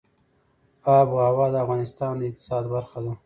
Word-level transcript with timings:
آب 0.97 1.07
وهوا 1.15 1.45
د 1.53 1.55
افغانستان 1.63 2.13
د 2.17 2.21
اقتصاد 2.29 2.63
برخه 2.73 2.99
ده. 3.05 3.13